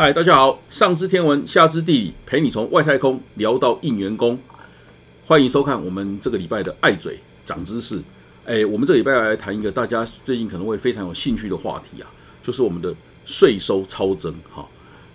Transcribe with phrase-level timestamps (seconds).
[0.00, 4.38] 嗨，大家好，上知天文，下知地理，陪你从外太空聊到应员工。
[5.26, 8.00] 欢迎收看我们这个礼拜的爱嘴长知识。
[8.44, 12.06] 哎，我们这礼拜来谈一个大家最近可能会非常有兴趣的话题啊，
[12.44, 12.94] 就是我们的
[13.24, 14.32] 税收超增。
[14.48, 14.64] 哈，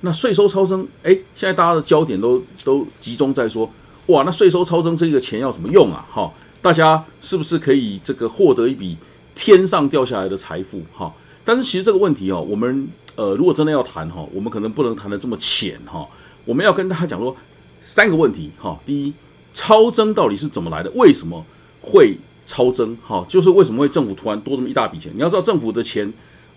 [0.01, 3.71] 那税收超增，哎，现在大家的焦点都都集中在说，
[4.07, 6.05] 哇，那税收超增这个钱要怎么用啊？
[6.11, 6.29] 哈，
[6.61, 8.97] 大家是不是可以这个获得一笔
[9.33, 10.81] 天上掉下来的财富？
[10.91, 11.09] 哈，
[11.45, 12.85] 但是其实这个问题哦，我们。
[13.15, 16.07] 呃，如果真的要谈哈，我们可能不能谈的这么浅哈。
[16.45, 17.35] 我们要跟大家讲说
[17.83, 18.79] 三个问题哈。
[18.85, 19.13] 第一，
[19.53, 20.89] 超增到底是怎么来的？
[20.95, 21.45] 为什么
[21.79, 22.97] 会超增？
[23.01, 25.11] 哈，就是为什么会政府突然多这么一大笔钱？
[25.13, 26.11] 你要知道，政府的钱，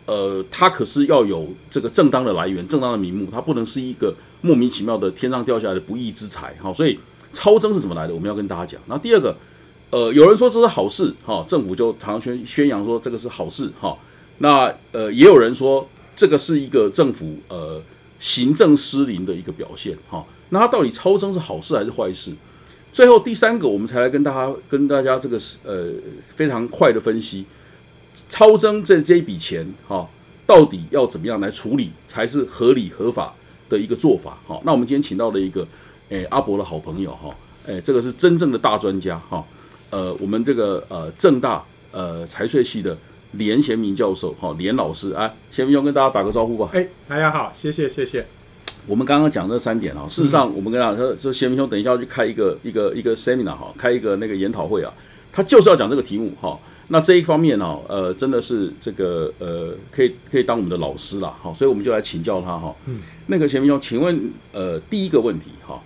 [0.07, 6.73] 呃，它可是要有这个正当的来源、正当的名目，它不能是一个莫名其妙的天上掉下来的不义之财哈。
[6.73, 6.99] 所以
[7.33, 8.15] 超增是怎么来的？
[8.15, 8.81] 我们要跟大家讲。
[8.87, 9.37] 那第二个，
[9.91, 13.97] 呃，有人说这是好事哈，政府就常常宣宣扬说这个是好事哈。
[14.39, 15.87] 那呃，也有人说。
[16.17, 17.81] 这个是一个政府呃
[18.19, 22.33] 行政失灵的一个表现哈，那它到底超增是好事还是坏事？
[22.91, 25.93] 最后第三个，我们才来跟大家跟大家这个呃
[26.35, 27.45] 非常快的分析，
[28.31, 30.09] 超增这这一笔钱哈，
[30.47, 33.35] 到底要怎么样来处理才是合理合法
[33.69, 34.59] 的一个做法哈？
[34.65, 35.69] 那我们今天请到了一个
[36.09, 39.45] 诶阿伯的好朋友哈，诶这个是真正的大专家哈，
[39.91, 42.97] 呃我们这个呃正大呃财税系的。
[43.37, 46.71] 连贤明教授，哈，连老师，啊，贤明兄跟大家打个招呼吧。
[46.73, 48.27] 哎，大家好，谢谢，谢谢。
[48.87, 54.93] 我们刚刚讲这三点啊，事实上，我们跟大家说，说贤明兄等一下要去开一个一个一个 seminar 哈，开一个那个研讨会啊，
[55.33, 56.59] 他就是要讲这个题目哈。
[56.89, 62.75] 那这一方面呢，呃，真的是这个呃，可以可以当我们的老师了，好，所以我们就来请教他哈。
[62.87, 63.01] 嗯。
[63.27, 65.83] 那个贤明兄，请问，呃，第一个问题哈，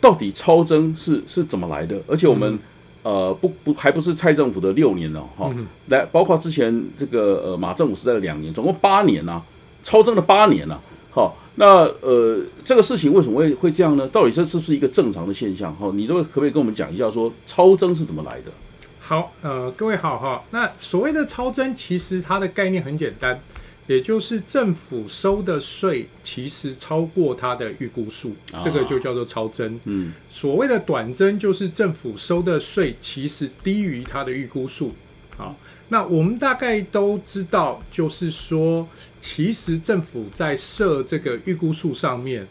[0.00, 2.00] 到底超增是是怎么来的？
[2.06, 2.58] 而且我们。
[3.02, 5.52] 呃，不不，还不是蔡政府的六年了哈，
[5.88, 9.42] 来，包括之前这个呃马政府时代的两年，总共八年呐，
[9.82, 10.78] 超增了八年呐，
[11.10, 14.06] 好，那呃这个事情为什么会会这样呢？
[14.08, 15.74] 到底这是不是一个正常的现象？
[15.74, 18.52] 哈，你这个可不可以跟我们讲一下，说超增是怎么来的？
[19.00, 23.40] 好，呃，各位好哈，那所谓的超增，其实它的概念很简单。
[23.86, 29.80] 也就是政府收的税其实超过它的预估数，这个就叫做超增。
[29.84, 34.92] 嗯，所谓的短增就是政府收的税其实低于它的预估数。
[35.36, 35.56] 好，
[35.88, 38.86] 那我们大概都知道，就是说，
[39.20, 42.46] 其实政府在设这个预估数上面，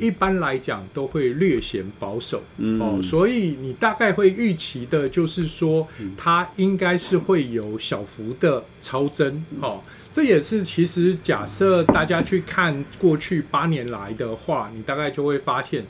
[0.00, 2.42] 一般来讲都会略显保守。
[2.80, 9.44] 哦，所以你大概会预期的就是说，它应该是会有小幅的超增。
[9.60, 9.80] 哦。
[10.12, 15.84] 这也是其实假设大家去看过去八年来的话，你大概就会发现。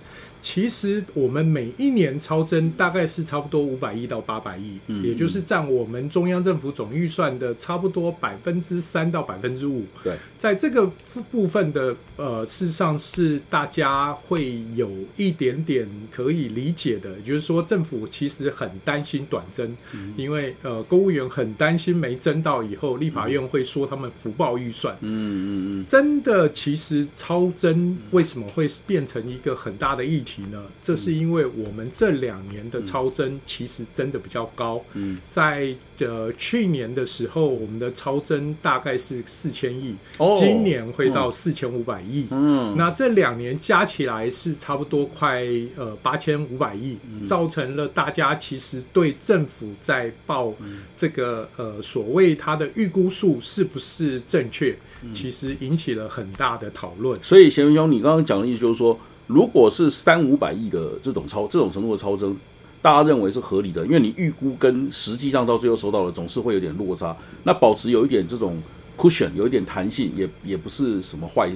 [0.46, 9.84] 其实我们每一年超增大概是差不多五百亿到八百亿，也就是占我们中央政府总预算的差不多百分之三到百分之五。
[10.04, 10.86] 对，在这个
[11.32, 19.76] 部分的呃，事实上是大家会有一点点可以理解的，就是说政府其实很担心短增，
[20.16, 24.96] 因为呃公务员很担心没增到以后，立法院会说他们福报预算。
[25.00, 30.35] 嗯嗯嗯，真的其实超增为什么会变成一个很大的议题？
[30.44, 30.62] 呢？
[30.80, 34.82] 这是因为我们这两年的超增其实真的比较高。
[34.94, 39.94] 嗯，在呃去年的时候，我们的超增大概是四千亿，
[40.36, 42.26] 今年会到四千五百亿。
[42.30, 45.44] 嗯，那这两年加起来是差不多快
[45.76, 50.54] 呃八千五百亿，造成了大家其实对政府在报
[50.96, 54.76] 这个呃所谓它的预估数是不是正确，
[55.12, 57.18] 其实引起了很大的讨论。
[57.22, 58.98] 所以贤文兄，你刚刚讲的意思就是说。
[59.26, 62.36] 如果是三五百亿的这种超这种程度的超增，
[62.80, 67.16] 大家认为是合理的，因为你预估跟实际上到最后收到的总是会有点落差。
[67.42, 68.56] 那保持有一点这种
[68.96, 71.50] cushion，有一点弹性，也也不是什么坏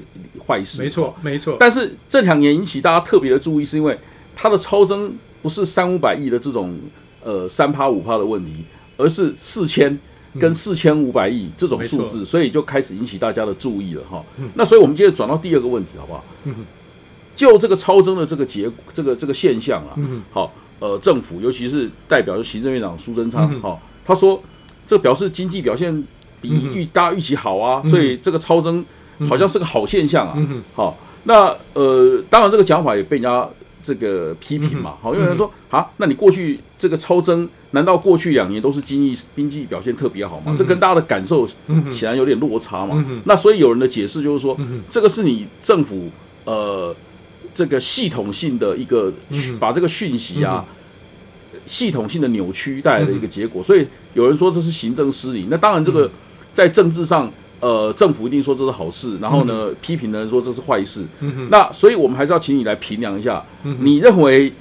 [0.45, 0.83] 坏事。
[0.83, 1.57] 没错，没错。
[1.61, 3.97] 但是这两年引起大家特别的注意，是因为
[4.35, 6.77] 它的超增不是三五百亿的这种
[7.23, 8.65] 呃三趴五趴的问题，
[8.97, 9.97] 而是四千
[10.41, 14.25] 跟四千五百亿这种数字，所以就开始引起大家的注意了哈。
[14.55, 16.25] 那所以我们接着转到第二个问题，好不好？
[17.41, 19.97] 就这个超增的这个结这个这个现象啊，
[20.31, 24.43] 好，呃，政府尤其是代表行政院长苏贞昌，哈，他说
[24.87, 26.05] 这表示经济表现
[26.43, 28.85] 比预大家预期好啊，所以这个超增
[29.27, 30.37] 好像是个好现象啊，
[30.75, 33.49] 好，那呃，当然这个讲法也被人家
[33.83, 40.55] 这个批评嘛，好，因为他说啊，那你过去这个超增，难道过去两年都是经济经济表现特别好吗？
[40.59, 41.49] 这跟大家的感受
[41.91, 44.55] 显然有点落差嘛，那所以有人的解释就是说，
[44.91, 46.11] 这个是你政府
[46.45, 46.95] 呃。
[47.55, 49.13] 这个系统性的一个
[49.59, 50.65] 把这个讯息啊，
[51.67, 55.49] 系统性的扭曲带来的一个结果，所以有人说这是行政失灵。
[55.51, 56.11] 那当然，这个
[56.53, 57.31] 在政治上
[57.61, 61.05] 呃，政府一定说这是好事，然后呢，批评的人说这是坏事。
[61.21, 64.53] 嗯，那所以我们还是要请你来评量一下，嗯你认为，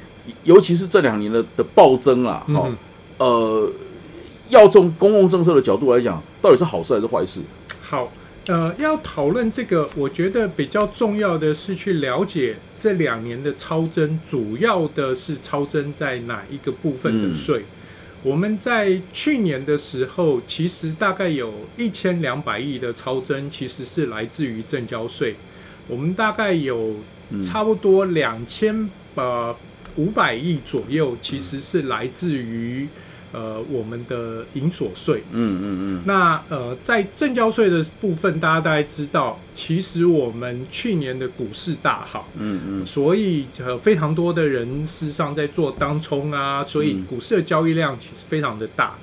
[0.43, 2.77] 尤其是这两年的的暴增啊，哦嗯，
[3.17, 3.71] 呃，
[4.49, 7.39] 要从公共政策的角度来讲，到底是好事还是坏事？
[7.81, 8.11] 好，
[8.49, 17.63] 呃，要讨论这个，我觉得比较重要的是去了解这两年的超增，主要的是超增在哪一个部分的税。
[18.23, 25.35] 我们在去年的时候，其实大概有一千两百亿的超增，其实是来自于正交税。
[25.87, 26.95] 我们大概有
[27.39, 29.55] 差不多两千呃
[29.95, 32.87] 五百亿左右，其实是来自于
[33.31, 35.23] 呃我们的营所税。
[35.31, 48.95] 嗯嗯嗯那呃，在正交税的部分，大家大概知道，其实我们去年的股市大好，嗯嗯所以呃非常多的人事实上在做当冲啊，所以嗯股市的交易量其实非常的大。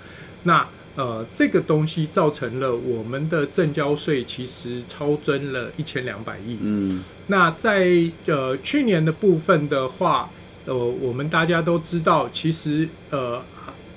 [0.44, 6.56] 那呃，这个东西造成了我们的正交税其实超增了一千两百亿。
[6.62, 7.86] 嗯那在
[8.24, 10.30] 呃去年的部分的话，
[10.64, 13.42] 呃，我们大家都知道，其实呃，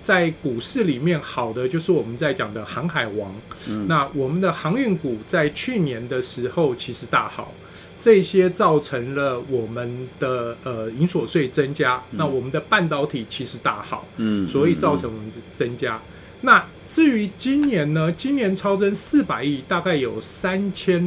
[0.01, 3.33] 在股市里面好的就是我们在讲的航海王。
[3.67, 7.53] 嗯那我们的航运股在去年的时候其实大好，
[7.97, 12.01] 这些造成了我们的呃营所税增加。
[12.11, 16.01] 那我们的半导体其实大好，嗯，所以造成我们增加。
[16.41, 18.11] 那至于今年呢？
[18.17, 20.99] 今年超增四百亿，大概有三千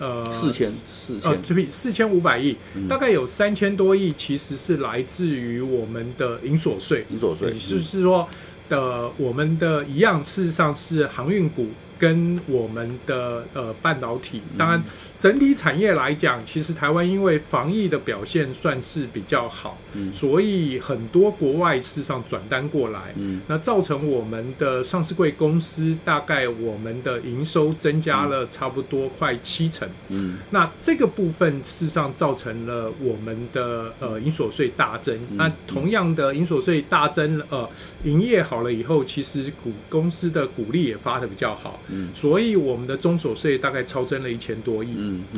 [0.00, 8.28] 呃四千四呃，千，对不起，四千五百亿，嗯大概有三千多亿，其实是来自于我们的营所税，你所税也就是说
[8.68, 11.68] 的我们的一样，事实上是航运股
[12.00, 14.40] 跟我们的呃半导体。
[14.56, 14.82] 当然，
[15.18, 20.10] 整体产业来讲，其实台湾因为防疫的表现算是比较好，嗯。
[20.14, 23.42] 所以很多国外事实上转单过来，嗯。
[23.46, 29.86] 那造成我们的上市贵公司大概我们的营收增加了差不多快七成。
[30.08, 30.38] 嗯。
[30.48, 35.18] 那这个部分事实上造成了我们的呃营所税大增。
[35.32, 37.68] 那同样的营所税大增，呃，
[38.04, 42.08] 营业好了以后，其实股公司的股利也发的比较好，嗯。
[42.14, 44.88] 所以我们的中所税大概超增了一千多亿。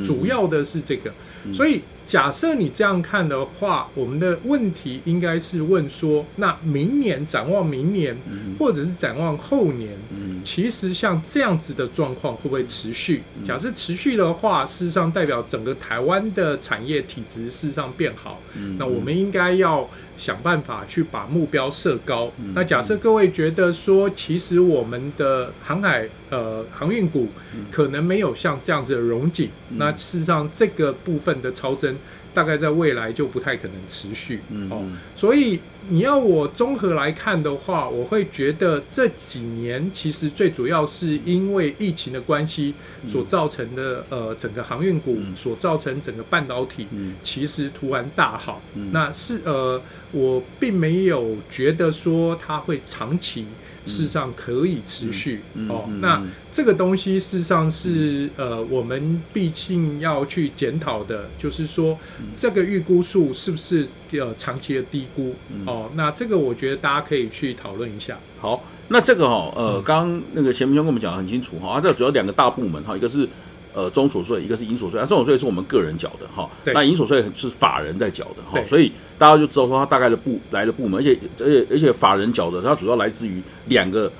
[0.05, 1.13] 主要的是这个，
[1.53, 8.17] 所以假设你这样看的话，我们的问题应该是问说，那明年展望明年，
[8.59, 10.41] 或者是展望后年，嗯。
[10.45, 13.23] 其实像这样子的状况会不会持续？
[13.45, 18.77] 假设持续的话，事实上代表整个台湾的产业体质事实上变好，嗯。
[18.79, 19.89] 那我们应该要
[20.19, 22.31] 想办法去把目标设高。
[22.39, 22.53] 嗯。
[22.55, 27.67] 那假设各位觉得说，其实我们的航海呃航运股嗯。
[27.71, 31.92] 可能没有像这样子的融景，那事实上这个部分的超增
[32.35, 34.41] 大概在未来就不太可能持续。
[34.71, 34.83] 哦，
[35.15, 42.75] 所以你要我综合来看的话，我会觉得这几年其实最主要是因为疫情的关系
[43.07, 48.63] 所造成的、呃整个航运股嗯所造成整个半导体嗯其实突然大好。
[48.75, 49.81] 嗯那是呃
[50.13, 53.47] 我并没有觉得说它会长期。
[53.87, 56.29] 事实上可以持续、哦，嗯嗯那嗯。
[56.53, 61.99] 这个东西事实上是呃，我们毕竟要去检讨的，就是说
[62.37, 65.35] 这个预估数是不是呃长期的低估、
[65.65, 65.91] 哦？
[65.95, 68.19] 那这个我觉得大家可以去讨论一下。
[68.39, 69.83] 好，那这个哈、呃，嗯。
[69.83, 73.27] 刚刚那个贤明兄跟我们讲的很清楚哈，它这主要两个大部门哈，一个是
[73.75, 75.01] 呃中所税，一个是营所税。
[75.01, 84.11] 那中所税是我们个人缴的哈，对那营所税是法人在缴的哈，所以大家就知道说它大概的部来的部门，而且而且而且法人缴的，它主要来自于两个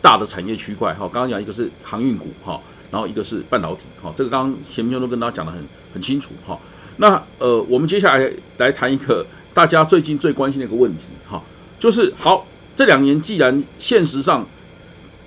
[0.00, 1.08] 大的产业区块哈。
[1.12, 5.60] 刚刚讲一个是航运股哈，然后一个是半导体哈，这个刚刚前面都跟大家讲的很
[5.94, 6.58] 很清楚哈。
[6.96, 11.42] 那呃，我们接下来来谈一个大家最近最关心的一个问题哈，
[11.78, 12.46] 就是好。
[12.74, 14.46] 这两年既然现实上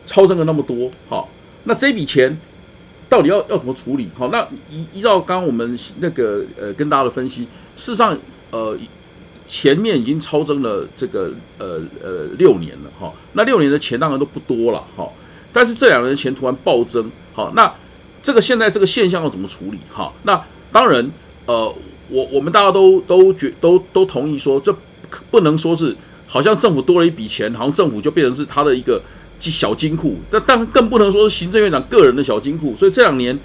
[0.08, 1.24] 超增了那么多，哈，
[1.66, 2.36] 那这笔钱
[3.16, 4.10] 到底要要怎么处理？
[4.14, 7.44] 好，那依依照刚刚我们那个呃跟大家的分析，
[7.78, 8.18] 事实上
[8.52, 8.78] 呃
[9.48, 15.10] 前面已经超增了这个呃呃六年了哈，那六年的钱当然都不多了哈，
[15.54, 17.74] 但是这两年的钱突然暴增，好，那
[18.22, 19.80] 这个现在这个现象要怎么处理？
[19.90, 20.44] 哈，那
[20.74, 21.10] 当然
[21.46, 21.74] 呃
[22.10, 24.76] 我我们大家都都觉都都同意说，这
[25.32, 25.96] 不能说是。
[26.28, 29.00] 好像政府多了一笔钱，好像政府就变成是他的一个
[29.40, 32.76] 小金库，但但更不能说是行政院长个人的小金库。
[32.78, 33.38] 所以这两年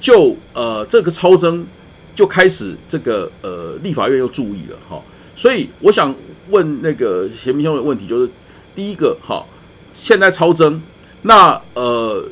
[0.00, 1.66] 就呃这个超增
[2.14, 5.02] 就开始这个呃立法院又注意了哈。
[5.34, 6.14] 所以我想
[6.50, 8.30] 问那个贤明兄的问题就是，
[8.74, 9.44] 第一个哈，
[9.92, 10.80] 现在超增，
[11.22, 12.24] 那呃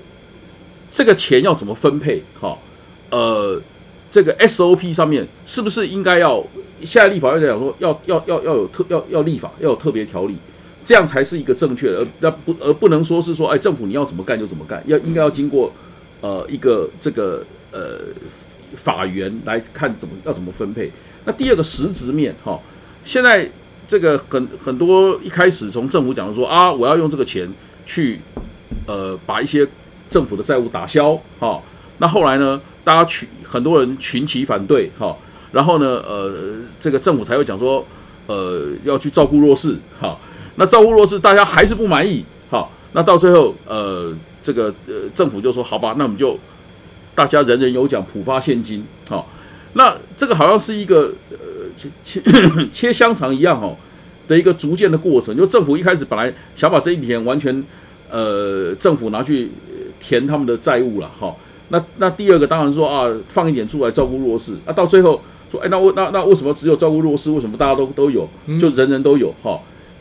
[0.90, 2.22] 这个钱要怎么分配？
[2.40, 2.58] 哈，
[3.10, 3.60] 呃
[4.10, 6.44] 这个 SOP 上面是不是应该要？
[6.82, 10.36] 现在立法院在讲说要要要要有特要要立法要有特别条例，
[10.82, 15.72] 这样才是一个正确的，而那不而不能说是说哎政府你要怎么干就怎么干，要应该要经过
[16.20, 17.98] 呃一个这个呃
[18.74, 20.90] 法源来看怎么要怎么分配。
[21.24, 22.58] 那第二个实质面哈，
[23.04, 23.48] 现在
[23.86, 27.46] 这个很很多一开始从政府讲说啊，我要用这个钱
[27.84, 28.18] 去
[28.86, 29.68] 呃把一些
[30.08, 31.60] 政府的债务打消哈。
[31.98, 35.14] 那后来呢，大家群很多人群起反对哈，
[35.52, 37.86] 然后呢呃这个政府才会讲说
[38.26, 40.18] 呃要去照顾弱势哈。
[40.60, 46.38] 那照顾弱势大家还是不满意好，那到最后呃这个呃政府就说好吧，那我们就
[47.14, 49.26] 大家人人有奖，普发现金好。
[49.72, 51.38] 那这个好像是一个呃
[52.04, 52.20] 切
[52.70, 53.74] 切香肠一样哦
[54.28, 57.64] 的一个逐渐的过程，就政府一开始本来想把这一笔钱完全
[58.10, 59.48] 呃政府拿去
[59.98, 61.34] 填他们的债务了哈。
[61.68, 67.30] 那那第二个当然说啊放一点出来照顾弱势，啊到最后说哎那我那那为什么只有照顾弱势？
[67.30, 68.28] 为什么大家都都有
[68.60, 69.58] 就人人都有哈？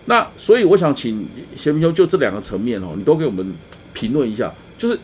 [0.09, 1.25] 那所以我想请
[1.55, 3.53] 贤明兄就这两个层面哦，你都给我们
[3.93, 4.99] 评论一下，就是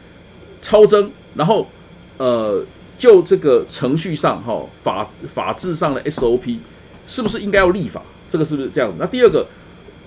[0.61, 1.69] 超增，然后
[2.17, 2.65] 呃。
[2.97, 6.57] 就这个程序上，哈法法制上的 SOP，
[7.05, 8.01] 是不是应该要立法？
[8.29, 8.95] 这个是不是这样子？
[8.97, 9.45] 那第二个，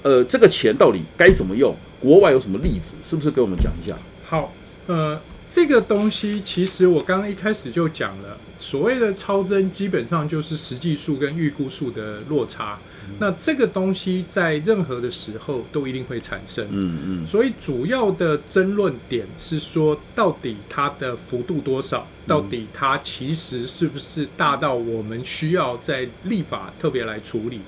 [0.03, 1.77] 呃，这个钱到底该怎么用？
[2.01, 2.95] 国外有什么例子？
[3.05, 3.95] 是不是给我们讲一下？
[4.25, 4.55] 好，
[4.87, 12.79] 呃，这个东西其实我刚刚一开始就讲了，所谓的超增，基本上就是实际数跟预估数的落差。
[13.19, 22.07] 那这个东西在任何的时候都一定会产生，嗯嗯，所以主要的争论点是说，到底它的幅度多少？
[22.29, 27.61] 到底它其实是不是大到我们需要在立法特别来处理？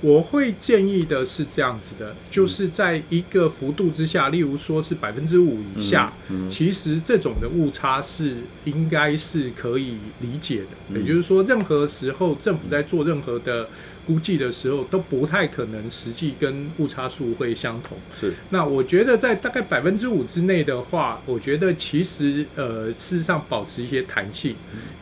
[0.00, 6.12] 我会建议的是这样子的，就是在一个幅度之下，例如说是百分之五以下，
[6.48, 10.98] 其实这种的误差是应该是可以理解的。
[10.98, 13.68] 也就是说，任何时候政府在做任何的。
[14.06, 17.98] 估计的时候都不太可能，实际跟误差数会相同。
[18.18, 24.54] 是，那我觉得在大概百分之五之内的话，我觉得其实呃，事实上保持一些弹性。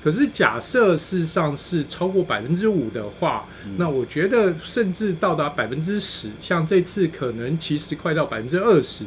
[0.03, 3.47] 可是假设事实上是超过百分之五的话，
[3.77, 9.05] 那我觉得甚至到达百分之十，像这次可能其实快到百分之二十。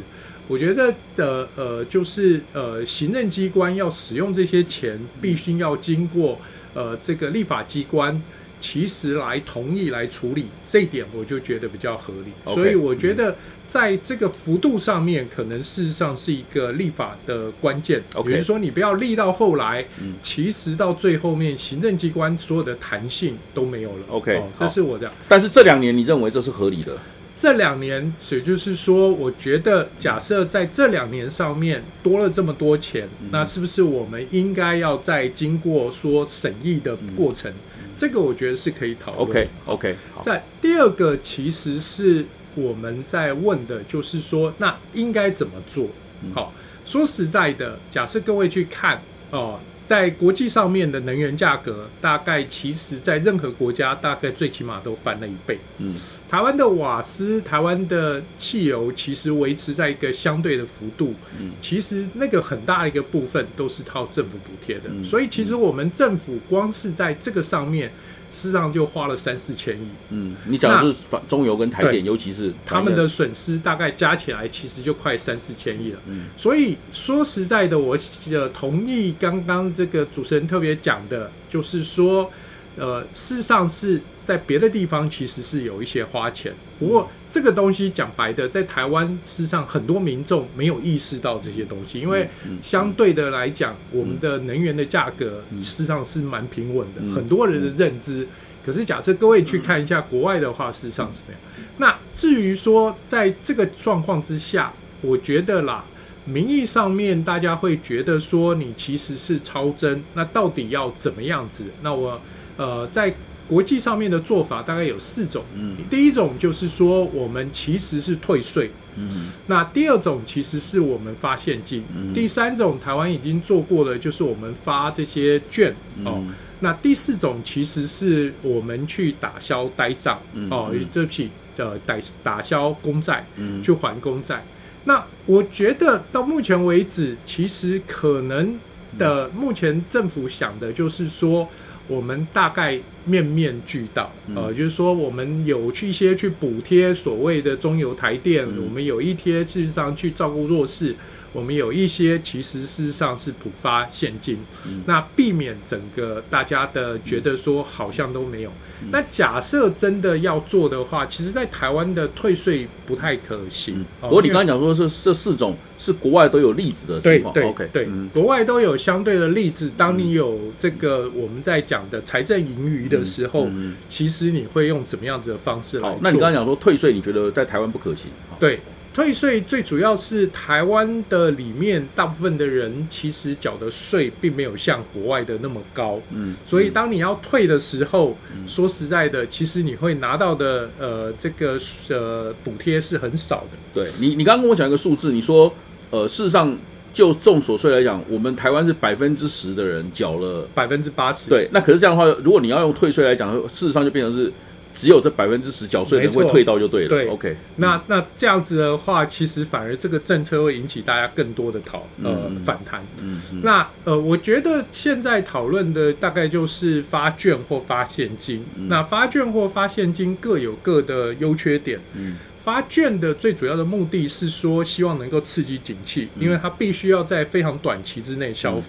[0.48, 6.40] 我觉得的呃，就是呃，行政机关要使用这些钱，必须要经过
[6.74, 8.22] 呃这个立法机关。
[8.60, 12.54] 其实来同意来处理这一点，我就觉得比较合理。
[12.54, 13.36] 所以我觉得
[13.68, 18.02] 在这个幅度上面，可能事实上是一个立法的关键。
[18.26, 19.86] 比如说，你不要立到后来，
[20.22, 24.04] 其实到最后面，行政机关所有的弹性都没有了。
[24.10, 25.12] OK，这是我的。
[25.28, 26.98] 但是这两年，你认为这是合理的？
[27.36, 37.54] 这两年，也就是说，我觉得假设在这两年上面多了这么多钱，那是不是我们应该要再经过说审议的过程？
[37.98, 39.28] 这个我觉得是可以讨论。
[39.28, 39.96] OK OK。
[40.22, 42.26] 在第二个，其实是
[42.56, 45.88] 我们在问的，就是说，那应该怎么做？
[46.34, 46.54] 好，
[46.86, 49.02] 说实在的，假设各位去看
[49.32, 49.60] 哦。
[49.88, 55.58] 在国际上面的能源价格，大概其实在任何国家，大概最起码都翻了一倍。
[55.78, 55.96] 嗯，
[56.30, 61.16] 台湾的瓦斯、台湾的汽油，其实维持在一个相对的幅度。
[61.40, 64.92] 嗯，其实那个很大一个部分都是靠政府补贴的。
[65.02, 67.90] 所以，其实我们政府光是在这个上面。
[68.32, 69.88] 事实上就花了三四千亿。
[70.10, 76.00] 嗯，你讲的是中油跟台电，尤其是他们的损失大概加起来其实就快三四千亿了。
[76.08, 77.98] 嗯，所以说实在的，我
[78.32, 82.32] 呃同意刚刚这个主持人特别讲的，就是说。
[82.80, 92.28] 呃，事实上是在别的地方其实是有一些花钱，不过这个东西讲白的，在台湾事实上很多民众没有意识到这些东西，因为
[92.62, 98.28] 相对的来讲，我们的能源的价格事实上是蛮平稳的，很多人的认知。
[98.66, 101.42] 可是假设各位去看一下国外的话，事实上是这样。
[101.78, 105.84] 那至于说在这个状况之下，我觉得啦，
[106.26, 111.66] 名义上面大家会觉得说你其实是超增，那到底要怎么样子？
[111.82, 112.20] 那我。
[112.60, 113.14] 呃，在
[113.48, 115.44] 国际上面的做法大概有四种。
[115.56, 118.70] 嗯，第一种就是说，我们其实是退税。
[118.96, 121.84] 嗯，那第二种其实是我们发现金。
[121.96, 125.74] 嗯，第三种台湾已经做过的，就是我们发这些券。
[126.04, 126.24] 哦，
[126.60, 130.20] 那第四种其实是我们去打消呆账。
[130.50, 134.44] 哦，对不起，呃，打打消公债，嗯去还公债。
[134.84, 138.60] 那我觉得到目前为止，其实可能
[138.98, 141.48] 的目前政府想的就是说。
[141.90, 142.78] 我们大概
[143.08, 150.96] 面面俱到，呃，就是说我们有去一些去补贴所谓的中油台电，我们有一些事实上去照顾弱势。
[151.34, 154.38] 我们有一些其实事实上是普发现金，
[154.86, 158.52] 那避免整个大家的觉得说好像都没有。
[158.92, 163.84] 那假设真的要做的话，其实，在台湾的退税不太可行。
[164.02, 167.68] 不过你刚才讲说是这四种是国外都有例子的情况，OK？
[167.74, 169.72] 对，国外都有相对的例子。
[169.76, 173.48] 当你有这个我们在讲的财政盈余的时候，
[173.88, 176.00] 其实你会用怎么样子的方式来做？
[176.02, 178.12] 那你刚才讲说退税，你觉得在台湾不可行？
[178.40, 178.60] 对。
[178.98, 193.58] 退税最主要是台湾的里面大部分的人其实缴的税并没有像国外的那么高，嗯，所以当你要退的时候，说实在的，其实你会拿到的呃这个呃补贴是很少的。
[193.72, 195.54] 对你，你刚刚跟我讲一个数字，你说
[195.92, 196.58] 呃事实上
[196.92, 204.34] 就重所税来讲，我们台湾是百分之十的人缴了百分之八十，对，那可是这样的话，如果你要用退税来讲，事实上就变成是。
[204.78, 206.88] 只有这百分之十缴税的会退到就对了。
[206.88, 207.36] 对，OK。
[207.56, 212.84] 那那这样子的话，其实反而这个政策会引起大家更多的讨呃反弹。
[213.02, 213.42] 嗯嗯。
[213.44, 218.46] 那呃，我觉得现在讨论的大概就是发券或发现金。
[218.68, 221.80] 那发券或发现金各有各的优缺点。
[221.96, 222.18] 嗯。
[222.44, 228.62] 发券的最主要的目的是说，希望能够刺激景气，因为它必须要在非常短期之内消。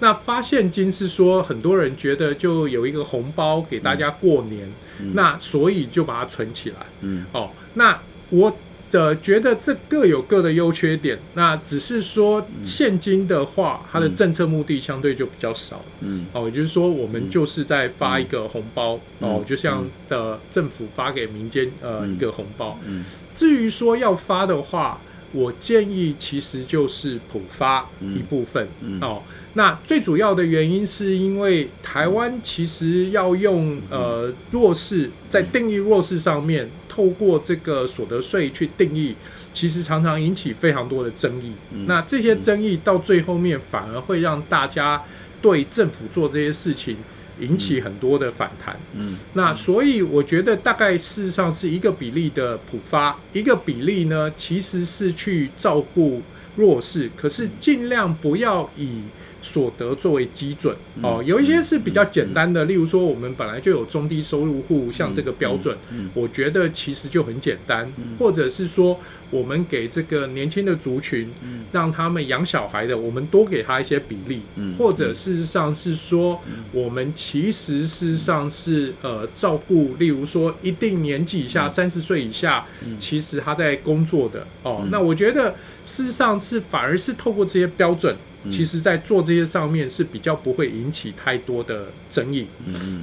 [0.00, 4.70] 那发现金是说，很多人觉得就有一个红包给大家过年，
[5.14, 6.76] 那所以就把它存起来。
[7.00, 7.98] 嗯，哦，那
[8.30, 8.56] 我
[8.90, 11.18] 的觉得这各有各的优缺点。
[11.34, 15.80] 那只是说现金的话，它的政策目的相对就比较少。
[16.00, 22.78] 嗯，哦，也就是说，我们就是在发一个红包，哦，就像的政府发给民间呃一个红包。
[22.86, 25.00] 嗯，至于说要发的话。
[25.32, 28.66] 我建议其实就是普发一部分
[29.00, 29.22] 哦。
[29.54, 39.14] 那最主要的原因是因为台湾其实要用呃弱势在定义弱势上面，透过这个所得税去定义，
[39.52, 41.52] 其实常常引起非常多的争议。
[41.86, 45.02] 那这些争议到最后面反而会让大家
[45.42, 46.96] 对政府做这些事情。
[47.40, 56.22] 引起很多的反弹，嗯，那所以我觉得大概事实上是一个比例的普发，一个比例呢其实是去照顾
[56.56, 59.00] 弱势，可是尽量不要以。
[59.42, 60.74] 所得作为基准。
[61.02, 65.76] 哦，有一些是比较简单的，例如说我们本来就有中低收入户，像这个标准，
[66.14, 68.98] 我觉得其实就很简单，或者是说
[69.30, 71.28] 我们给这个年轻的族群，
[71.72, 74.42] 让他们养小孩的，我们多给他一些比例，
[74.78, 76.40] 或者事实上是说
[76.72, 82.66] 我们其实事实上是呃照顾，例如说一定年纪以下，三十岁以下，
[82.98, 88.14] 其实他在工作的哦，那我觉得事实上是反而是透过这些标准。
[88.48, 92.46] 其实，在做这些上面是比较不会引起太多的争议。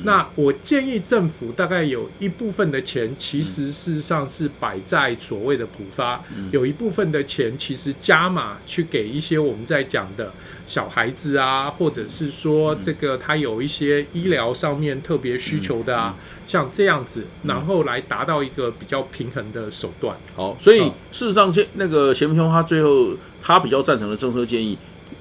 [0.04, 10.32] 那我建议政府大概有一部分的钱，其实事实上是摆在所谓的普发，有一部分的钱其实加码去给一些我们在讲的
[10.66, 16.16] 小孩子啊，或者是说这个他有一些医疗上面特别需求的啊，
[16.48, 20.18] 像这样子，然后来达到一个比较平衡的手段。
[20.36, 20.80] 好，所以
[21.12, 23.10] 事实上，现那个贤明兄他最后
[23.42, 24.76] 他比较赞成的政策建议。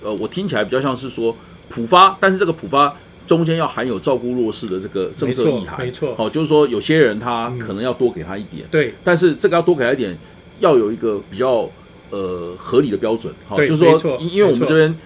[0.06, 1.36] 呃，我听起来比较像是说
[1.68, 2.94] 普发，但是这个普发
[3.26, 10.16] 中间要含有照顾弱势的这个政策意涵，没错，好，就是说有些人他可能要多给他一点，对，但是这个要多给他一点，
[10.60, 11.68] 要有一个比较
[12.10, 14.96] 呃合理的标准，好，就是说，因为我们这边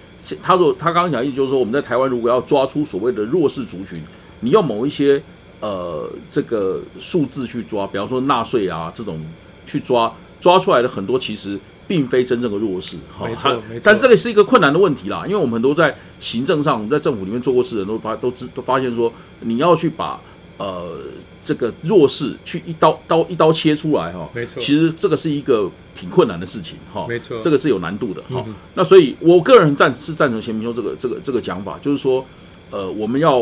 [0.42, 4.02] 他说他刚刚讲意思就是说，我们在台湾如果要抓出所谓的弱势族群，
[4.40, 5.22] 你要某一些
[5.60, 9.18] 呃这个数字去抓，比方说纳税啊这种
[9.64, 11.58] 去抓，抓出来的很多其实。
[11.90, 20.20] 并非真正的弱势，没错，但这个是一个困难的问题啦，因为我们很多在行政上，我们在政府里面做过事的人都发都知都发现说，你要去把
[20.56, 20.98] 呃
[21.42, 28.46] 这个弱势去一刀刀一刀切出来哈，没错，其实这个是一个挺困难的事情哈，没错，这个是有难度的哈。
[28.74, 32.24] 那所以我个人赞是赞成钱明修这个这个这个讲法，就是说
[32.70, 33.40] 呃我们要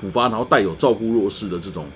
[0.00, 1.86] 普发，然后带有照顾弱势的这种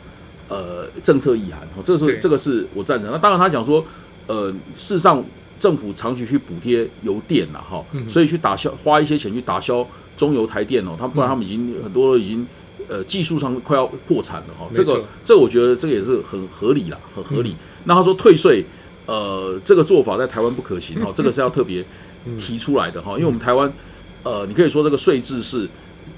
[0.48, 3.12] 呃政策意涵，这个是这个是我赞成。
[3.12, 3.86] 那当然他讲说
[4.26, 5.24] 呃事实上。
[5.58, 9.86] 政府长期去补贴油电了，哈，所以去打消花一些钱去打消
[10.16, 12.46] 中油台电哦，他不然他们已经很多已经
[12.88, 17.54] 呃技术上快要破产了哈，这个这我觉得这个也是很合理啦，很合理。
[17.84, 18.64] 那他说退税，
[19.06, 21.84] 呃，这个做法在台湾不可行哈， 这个是要特别
[22.38, 23.72] 提出来的哈，因为我们台湾
[24.22, 25.68] 呃，你可以说这个税制是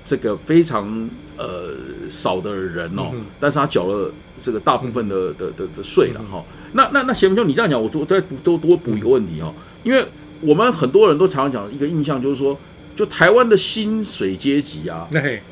[0.04, 1.74] 这个非常呃
[2.08, 6.44] 少的人哦，但是他缴了这个大部分的的的的税了哈。
[6.72, 10.04] 那那那贤明兄，你这样讲，我多再多多补一个问题哈，因为
[10.40, 12.58] 我们很多人都常常讲一个印象，就是说，
[12.94, 15.08] 就台湾的薪水阶级啊，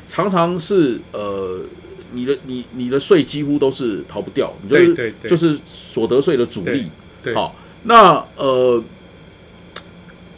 [0.07, 1.61] 常常是呃
[2.13, 6.89] 你的你你的税几乎都是逃不掉，你就是就是所得税的主力。
[7.23, 8.83] 对好，那呃，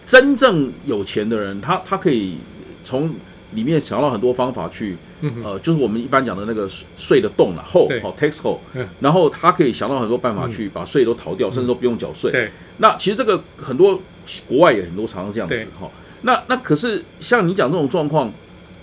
[0.05, 2.38] 真正有钱的人，他他可以
[2.81, 3.13] 从
[3.53, 12.31] 里面想到很多方法去，嗯呃，就是我们一般讲的那个税的洞了后，对好 tax hole，嗯然后他可以想到很多办法去把税都逃掉，甚至都不用缴税。
[12.31, 14.01] 对那其实这个很多
[14.47, 15.89] 国外也很多常常这样子对哈。
[16.21, 18.31] 那那可是像你讲这种状况，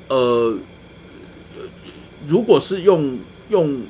[0.08, 0.56] 呃，
[2.26, 3.18] 如果是用
[3.50, 3.82] 用，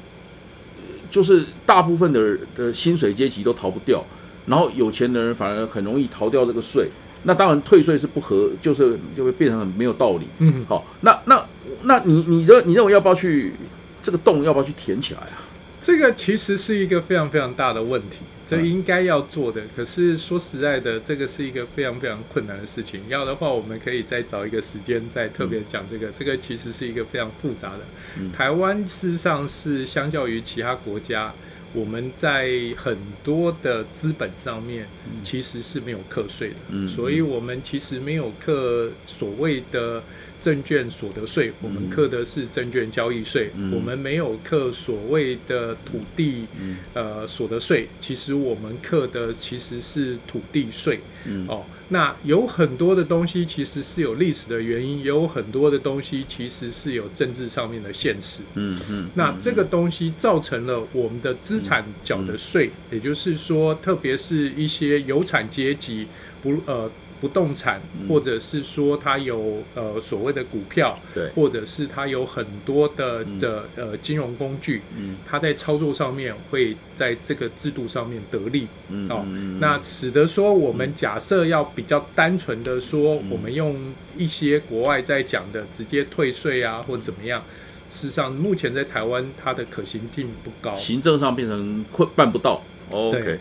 [1.11, 4.05] 就是大部分的的薪水阶级都逃不掉，
[4.47, 6.91] 然后有钱的人反而很容易逃掉这个税。
[7.25, 10.27] 那当然退税是不合，就是就会变成很没有道理。
[10.39, 11.45] 嗯，好，那那
[11.83, 13.53] 那你你认你认为要不要去
[14.01, 15.43] 这个洞要不要去填起来啊？
[15.81, 19.61] 这个其实是一个非常非常大的问题，这嗯应该要做的。
[19.77, 23.03] 可是说实在的，这个是一个非常非常困难的事情。
[23.09, 26.09] 要的话，我们可以再找一个时间再特别讲这个。
[26.09, 27.81] 这个其实是一个非常复杂的。
[28.19, 31.31] 嗯台湾事实上是相较于其他国家，
[31.75, 34.87] 我们在很多的资本上面
[35.25, 40.03] 其实是没有课税的，嗯所以我们其实没有课所谓的
[40.45, 43.73] 证券所得税，我们课的是证券交易税，嗯。
[43.75, 46.77] 我们没有课所谓的土地嗯。
[46.93, 51.01] 呃所得税，其实我们课的其实是土地税。
[51.25, 51.47] 嗯。
[51.49, 58.43] 哦，那有很多的东西其实是有历史的原因，也有很多的东西其实是有政治上面的现实。
[58.55, 66.07] 嗯嗯，那这个东西造成了我们的资产缴的税，也就是说，特别是一些有产阶级
[66.43, 66.91] 不呃
[67.25, 71.31] 不动产，或者是说它有呃所谓的股票，对。
[71.35, 75.17] 或者是它有很多的的呃金融工具，嗯。
[75.27, 78.67] 它在操作上面会在这个制度上面得利。
[78.91, 83.75] 嗯哦嗯那使得说，我们假设要比较单纯的说，我们用
[84.19, 87.43] 一些国外在讲的直接退税啊，或怎么样，
[87.89, 90.77] 事实上目前在台湾它的可行性不高。
[90.77, 92.63] 行政上变成困办不到。
[92.91, 93.39] OK，对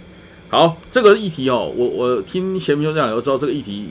[0.53, 3.87] 好，这个议题哦，我我听贤明兄这样，我知道这个议题，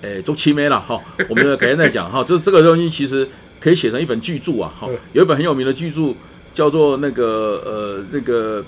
[0.00, 0.98] 诶，都七没了哈，
[1.28, 2.24] 我们改天再讲哈。
[2.24, 3.28] 这这个东西其实
[3.60, 6.14] 可以写成一本巨著啊，哈，有一本很有名的巨著
[6.54, 8.64] 叫做那个呃那个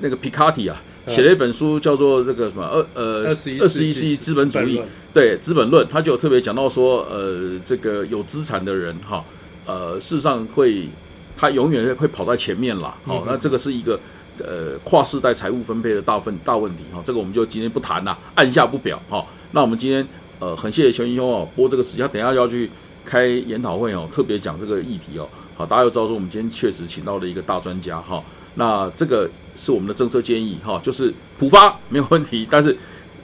[0.00, 0.76] 那个皮卡蒂啊。
[0.78, 9.24] 嗯写了一本书，叫做这个什么二呃二十一世纪资本主义论，对《资本论》，他就有特别讲到说，呃，这个有资产的人哈，
[9.66, 10.88] 呃，事实上会
[11.36, 12.94] 他永远会跑在前面啦。
[13.04, 13.98] 好、嗯那这个是一个
[14.40, 20.06] 呃跨世代财务分配的大问大问题哈、这个我们就今天不谈了，按下不表哈、那我们今天
[20.38, 22.70] 呃很谢谢熊英兄哦，播这个时间，等一下要去
[23.04, 25.28] 开研讨会哦，特别讲这个议题哦。
[25.56, 28.22] 好，大家要知道说我们今天确实请到了一个大专家哈、
[28.54, 32.76] 那这个是我们的政策建议哈、就是普发没有问题，但是。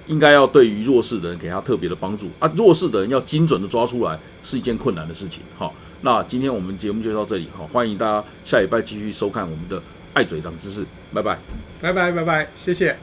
[0.08, 5.42] 应该要对于弱势的人给他特别的帮助啊，弱势的人要精准的抓出来是一件困难的事情。
[5.58, 9.82] 好，那今天我们节目就到这里，好，欢迎大家下礼拜继续收看我们的
[10.18, 11.38] 爱嘴长知识，拜拜。
[11.80, 12.96] 拜拜拜拜，谢谢。